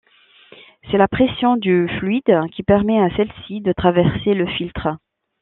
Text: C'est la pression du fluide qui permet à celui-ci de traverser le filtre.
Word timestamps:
C'est 0.89 0.97
la 0.97 1.07
pression 1.07 1.57
du 1.57 1.87
fluide 1.99 2.35
qui 2.55 2.63
permet 2.63 2.99
à 2.99 3.11
celui-ci 3.15 3.61
de 3.61 3.71
traverser 3.71 4.33
le 4.33 4.47
filtre. 4.47 4.97